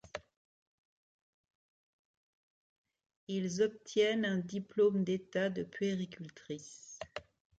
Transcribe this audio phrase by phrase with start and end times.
[3.27, 6.97] Ils obtiennent un diplôme d'État de puéricultrice.